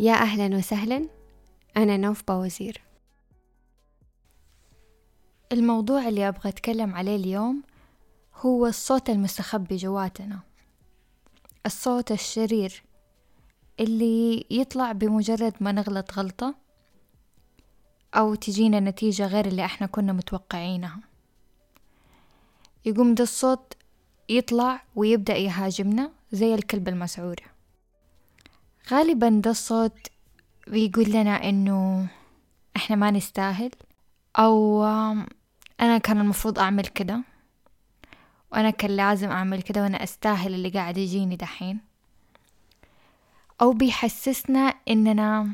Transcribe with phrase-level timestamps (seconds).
[0.00, 1.08] يا أهلا وسهلا
[1.76, 2.80] أنا نوف باوزير
[5.52, 7.62] الموضوع اللي أبغى أتكلم عليه اليوم
[8.36, 10.40] هو الصوت المستخبي جواتنا.
[11.66, 12.82] الصوت الشرير
[13.80, 16.54] اللي يطلع بمجرد ما نغلط غلطة
[18.14, 21.00] أو تجينا نتيجة غير اللي إحنا كنا متوقعينها.
[22.84, 23.72] يقوم ده الصوت
[24.28, 27.36] يطلع ويبدأ يهاجمنا زي الكلب المسعور.
[28.88, 29.98] غالبا ده الصوت
[30.66, 32.08] بيقول لنا إنه
[32.76, 33.70] إحنا ما نستاهل
[34.38, 34.84] أو
[35.80, 37.20] أنا كان المفروض أعمل كده
[38.52, 41.80] وأنا كان لازم أعمل كده وأنا أستاهل اللي قاعد يجيني دحين.
[43.62, 45.52] أو بيحسسنا إننا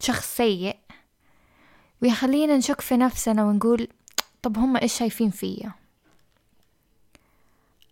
[0.00, 0.76] شخص سيء
[2.02, 3.88] ويخلينا نشك في نفسنا ونقول
[4.42, 5.72] طب هم إيش شايفين فيا؟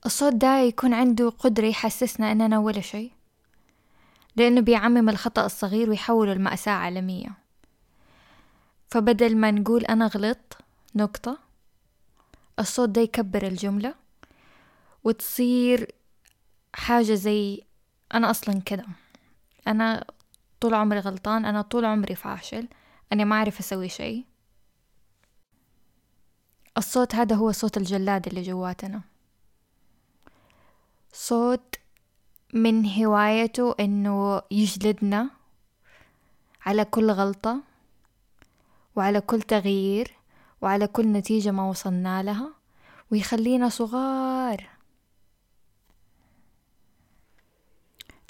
[0.07, 3.11] الصوت ده يكون عنده قدرة يحسسنا إننا ولا شيء.
[4.37, 7.29] لأنه بيعمم الخطأ الصغير ويحوله المأساة عالمية.
[8.89, 10.59] فبدل ما نقول أنا غلط
[10.95, 11.39] نقطة
[12.59, 13.95] الصوت ده يكبر الجملة
[15.05, 15.93] وتصير
[16.75, 17.63] حاجة زي
[18.15, 18.87] أنا أصلا كده.
[19.69, 20.05] أنا
[20.61, 22.69] طول عمري غلطان أنا طول عمري فاشل
[23.13, 24.25] أنا ما أعرف أسوي شيء.
[26.79, 29.01] الصوت هذا هو صوت الجلاد اللي جواتنا.
[31.13, 31.75] صوت
[32.53, 35.31] من هوايته إنه يجلدنا
[36.67, 37.61] على كل غلطة
[38.97, 40.13] وعلى كل تغيير
[40.63, 42.51] وعلى كل نتيجة ما وصلنا لها
[43.11, 44.69] ويخلينا صغار.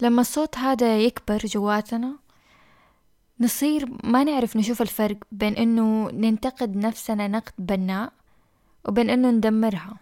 [0.00, 2.16] لما الصوت هذا يكبر جواتنا
[3.40, 8.12] نصير ما نعرف نشوف الفرق بين إنه ننتقد نفسنا نقد بناء
[8.84, 9.96] وبين إنه ندمرها.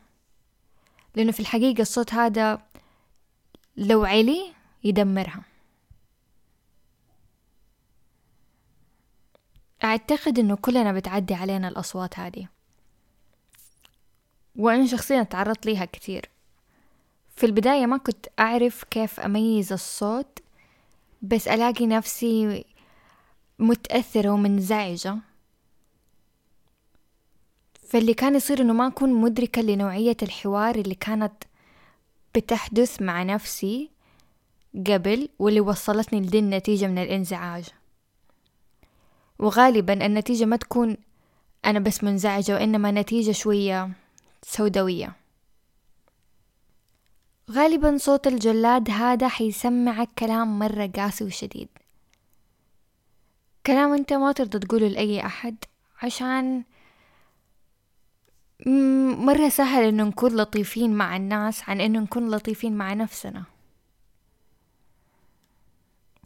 [1.16, 2.62] لأنه في الحقيقة الصوت هذا
[3.76, 4.52] لو علي
[4.84, 5.42] يدمرها.
[9.84, 12.48] أعتقد إنه كلنا بتعدي علينا الأصوات هذه.
[14.56, 16.28] وأنا شخصيا تعرضت ليها كثير
[17.36, 20.38] في البداية ما كنت أعرف كيف أميز الصوت
[21.22, 22.64] بس ألاقي نفسي
[23.58, 25.16] متأثرة ومنزعجة.
[27.88, 31.44] فاللي كان يصير إنه ما أكون مدركة لنوعية الحوار اللي كانت
[32.36, 33.90] بتحدث مع نفسي
[34.86, 37.64] قبل واللي وصلتني لدي النتيجة من الانزعاج.
[39.38, 40.96] وغالبا النتيجة ما تكون
[41.64, 43.90] أنا بس منزعجة وإنما نتيجة شوية
[44.42, 45.12] سوداوية.
[47.50, 51.68] غالبا صوت الجلاد هذا حيسمعك كلام مرة قاسي وشديد.
[53.66, 55.56] كلام أنت ما ترضى تقوله لأي أحد
[56.02, 56.64] عشان
[59.16, 63.44] مرة سهل إنه نكون لطيفين مع الناس عن إنه نكون لطيفين مع نفسنا.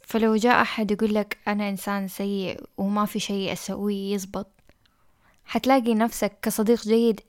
[0.03, 4.47] فلو جاء أحد يقول لك أنا إنسان سيء وما في شيء أسويه يزبط
[5.45, 7.21] حتلاقي نفسك كصديق جيد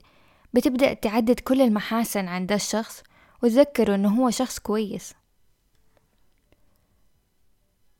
[0.53, 3.03] بتبدأ تعدد كل المحاسن عند الشخص
[3.43, 5.13] وتذكره إنه هو شخص كويس.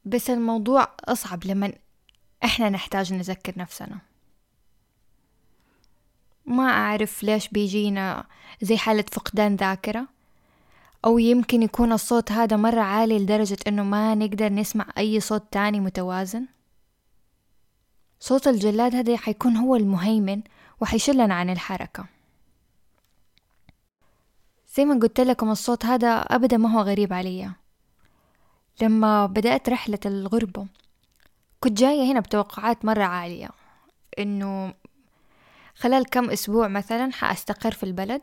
[0.06, 1.74] بس الموضوع أصعب لما
[2.44, 4.00] إحنا نحتاج نذكر نفسنا.
[6.52, 8.26] ما أعرف ليش بيجينا
[8.62, 10.08] زي حالة فقدان ذاكرة
[11.06, 15.80] أو يمكن يكون الصوت هذا مرة عالي لدرجة إنه ما نقدر نسمع أي صوت تاني
[15.80, 16.46] متوازن.
[18.20, 20.42] صوت الجلاد هذا حيكون هو المهيمن
[20.82, 22.06] وحيشلنا عن الحركة.
[24.76, 27.52] زي ما قلت لكم الصوت هذا أبدا ما هو غريب علي.
[28.82, 30.68] لما بدأت رحلة الغربة
[31.60, 33.50] كنت جاية هنا بتوقعات مرة عالية
[34.20, 34.74] إنه
[35.76, 38.22] خلال كم أسبوع مثلا حأستقر في البلد؟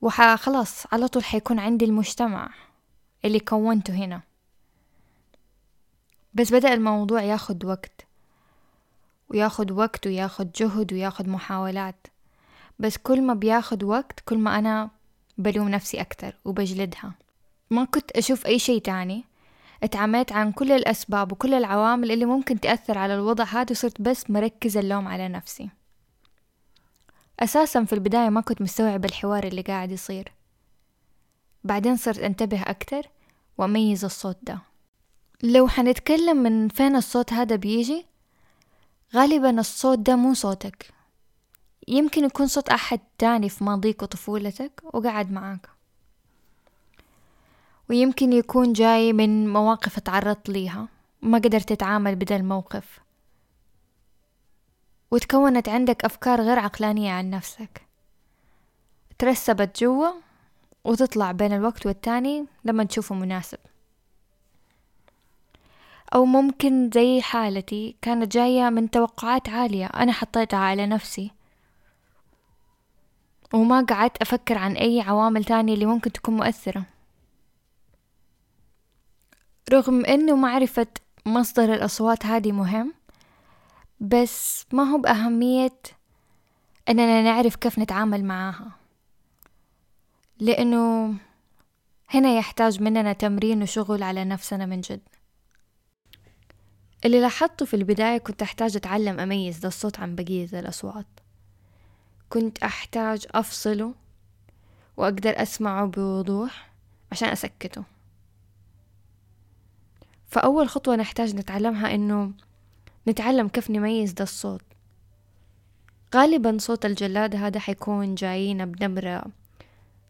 [0.00, 2.50] وخلاص على طول حيكون عندي المجتمع
[3.24, 4.22] اللي كونته هنا.
[6.34, 8.06] بس بدأ الموضوع ياخد وقت
[9.28, 12.06] وياخد وقت وياخد جهد وياخد محاولات.
[12.78, 14.90] بس كل ما بياخد وقت كل ما أنا
[15.38, 17.14] بلوم نفسي أكتر وبجلدها.
[17.70, 19.24] ما كنت أشوف أي شي تاني.
[19.82, 24.80] اتعميت عن كل الأسباب وكل العوامل اللي ممكن تأثر على الوضع هذا وصرت بس مركزة
[24.80, 25.70] اللوم على نفسي.
[27.40, 30.32] أساسا في البداية ما كنت مستوعب الحوار اللي قاعد يصير.
[31.64, 33.02] بعدين صرت أنتبه أكتر
[33.58, 34.58] وأميز الصوت ده.
[35.42, 38.06] لو حنتكلم من فين الصوت هذا بيجي
[39.14, 40.90] غالبا الصوت ده مو صوتك.
[41.88, 45.68] يمكن يكون صوت أحد تاني في ماضيك وطفولتك وقعد معاك.
[47.90, 50.88] ويمكن يكون جاي من مواقف تعرضت ليها.
[51.22, 53.05] ما قدرت تتعامل بدا الموقف
[55.10, 57.86] وتكونت عندك أفكار غير عقلانية عن نفسك.
[59.18, 60.08] ترسبت جوا
[60.84, 63.58] وتطلع بين الوقت والتاني لما تشوفه مناسب.
[66.14, 71.30] أو ممكن زي حالتي كانت جاية من توقعات عالية أنا حطيتها على نفسي.
[73.54, 76.82] وما قعدت أفكر عن أي عوامل تانية اللي ممكن تكون مؤثرة.
[79.72, 80.86] رغم أنه معرفة
[81.26, 82.95] مصدر الأصوات هذه مهم
[84.00, 85.78] بس ما هو بأهمية
[86.88, 88.70] أننا نعرف كيف نتعامل معاها.
[90.40, 91.14] لأنه
[92.08, 95.00] هنا يحتاج مننا تمرين وشغل على نفسنا من جد.
[97.04, 101.06] اللي لاحظته في البداية كنت أحتاج أتعلم أميز ده الصوت عن بقية الأصوات.
[102.28, 103.94] كنت أحتاج أفصله
[104.96, 106.70] وأقدر أسمعه بوضوح
[107.12, 107.84] عشان أسكته.
[110.28, 112.32] فأول خطوة نحتاج نتعلمها إنه
[113.08, 114.62] نتعلم كيف نميز ده الصوت.
[116.14, 119.24] غالبا صوت الجلاد هذا حيكون جاينا بنبرة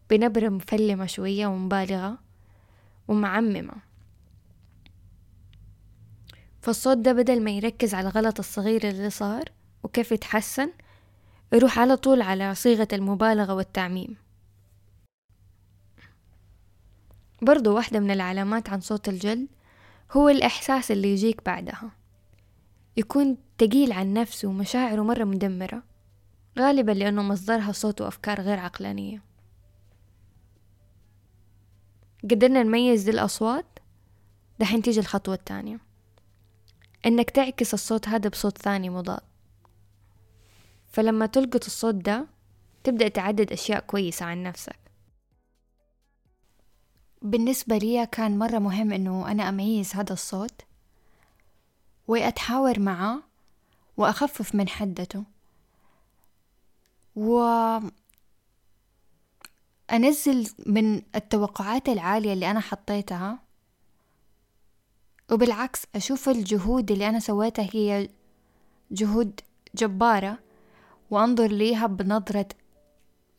[0.09, 2.17] بنبرة مفلمة شوية ومبالغة
[3.07, 3.73] ومعممة.
[6.61, 9.43] فالصوت ده بدل ما يركز على الغلط الصغير اللي صار
[9.83, 10.71] وكيف يتحسن
[11.53, 14.15] يروح على طول على صيغة المبالغة والتعميم.
[17.41, 19.47] برضو واحدة من العلامات عن صوت الجلد
[20.11, 21.96] هو الإحساس اللي يجيك بعدها.
[22.97, 25.83] يكون تقيل عن نفسه ومشاعره مرة مدمرة.
[26.59, 29.21] غالبا لأنه مصدرها صوت وأفكار غير عقلانية.
[32.23, 33.79] قدرنا نميز دي الأصوات؟
[34.59, 35.79] دحين تيجي الخطوة التانية
[37.05, 39.21] إنك تعكس الصوت هذا بصوت ثاني مضاد.
[40.87, 42.27] فلما تلقط الصوت ده
[42.83, 44.79] تبدأ تعدد أشياء كويسة عن نفسك.
[47.21, 50.66] بالنسبة لي كان مرة مهم إنه أنا أميز هذا الصوت.
[52.07, 53.23] وأتحاور معه
[53.97, 55.23] وأخفف من حدته.
[57.15, 57.39] و
[59.91, 63.39] أنزل من التوقعات العالية اللي أنا حطيتها
[65.31, 68.09] وبالعكس أشوف الجهود اللي أنا سويتها هي
[68.91, 69.39] جهود
[69.75, 70.37] جبارة
[71.11, 72.47] وأنظر ليها بنظرة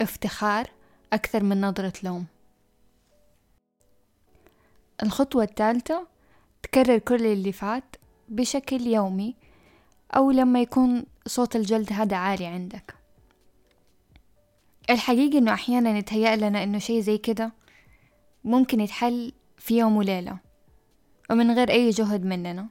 [0.01, 0.71] افتخار
[1.13, 2.27] أكثر من نظرة لوم.
[5.03, 6.07] الخطوة الثالثة
[6.63, 7.97] تكرر كل اللي فات
[8.29, 9.35] بشكل يومي
[10.17, 12.95] أو لما يكون صوت الجلد هذا عالي عندك.
[14.91, 17.53] الحقيقة إنه أحيانا يتهيأ لنا إنه شي زي كده
[18.45, 20.39] ممكن يتحل في يوم وليلة
[21.31, 22.67] ومن غير أي جهد مننا.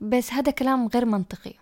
[0.00, 1.54] بس هذا كلام غير منطقي.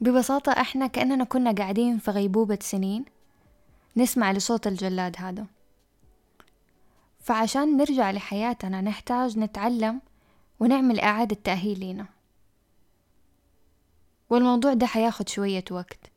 [0.00, 3.04] ببساطة إحنا كأننا كنا قاعدين في غيبوبة سنين
[3.96, 5.46] نسمع لصوت الجلاد هذا.
[7.24, 10.00] فعشان نرجع لحياتنا نحتاج نتعلم
[10.60, 12.06] ونعمل إعادة تأهيل لينا.
[14.30, 16.10] والموضوع ده حياخد شوية وقت.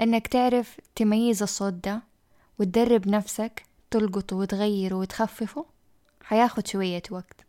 [0.00, 2.02] إنك تعرف تميز الصوت ده
[2.58, 5.66] وتدرب نفسك تلقطه وتغيره وتخففه
[6.22, 7.46] حياخد شوية وقت.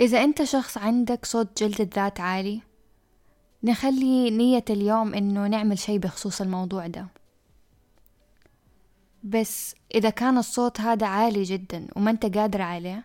[0.00, 2.60] إذا أنت شخص عندك صوت جلد الذات عالي
[3.62, 7.06] نخلي نية اليوم إنه نعمل شي بخصوص الموضوع ده.
[9.28, 13.04] بس إذا كان الصوت هذا عالي جدا وما أنت قادر عليه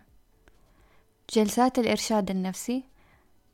[1.34, 2.84] جلسات الإرشاد النفسي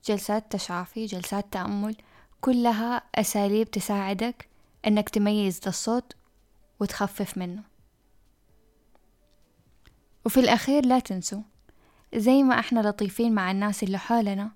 [0.04, 1.96] جلسات تشافي جلسات تأمل
[2.40, 4.48] كلها أساليب تساعدك
[4.86, 6.12] أنك تميز الصوت
[6.80, 7.62] وتخفف منه.
[10.26, 11.42] وفي الأخير لا تنسوا
[12.14, 14.50] زي ما إحنا لطيفين مع الناس اللي حولنا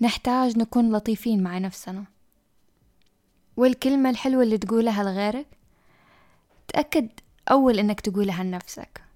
[0.00, 2.04] نحتاج نكون لطيفين مع نفسنا.
[3.56, 5.57] والكلمة الحلوة اللي تقولها لغيرك
[6.68, 7.08] تأكد
[7.50, 9.07] أول إنك تقولها لنفسك